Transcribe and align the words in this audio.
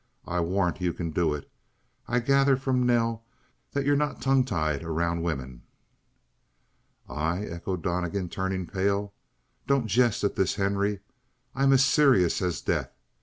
I 0.25 0.39
warrant 0.39 0.81
you 0.81 0.93
can 0.93 1.11
do 1.11 1.35
it! 1.35 1.47
I 2.07 2.21
gather 2.21 2.57
from 2.57 2.87
Nell 2.87 3.23
that 3.73 3.85
you're 3.85 3.95
not 3.95 4.19
tongue 4.19 4.43
tied 4.43 4.81
around 4.81 5.21
women!" 5.21 5.61
"I?" 7.07 7.45
echoed 7.45 7.83
Donnegan, 7.83 8.27
turning 8.29 8.65
pale. 8.65 9.13
"Don't 9.67 9.85
jest 9.85 10.23
at 10.23 10.35
this, 10.35 10.55
Henry. 10.55 11.01
I'm 11.53 11.71
as 11.71 11.85
serious 11.85 12.41
as 12.41 12.61
death. 12.61 12.91